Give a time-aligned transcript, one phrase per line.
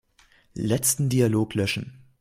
[0.55, 2.01] Letzten Dialog löschen.